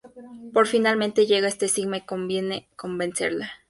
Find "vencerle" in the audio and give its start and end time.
2.97-3.45